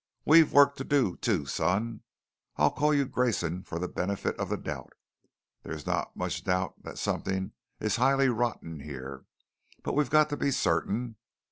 [0.25, 2.01] "We've work to do too, son.
[2.55, 4.93] I'll call you Grayson for the benefit of the doubt.
[5.61, 9.25] There is not much doubt that something is highly rotten here,
[9.83, 11.17] but we've got to be certain.